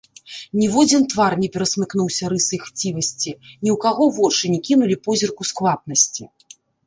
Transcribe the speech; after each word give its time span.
Ніводзін 0.59 1.03
твар 1.13 1.33
не 1.41 1.49
перасмыкнуўся 1.57 2.31
рысай 2.33 2.59
хцівасці, 2.63 3.31
ні 3.63 3.69
ў 3.75 3.77
каго 3.85 4.03
вочы 4.17 4.45
не 4.57 4.59
кінулі 4.69 4.95
позірку 5.07 5.41
сквапнасці. 5.51 6.23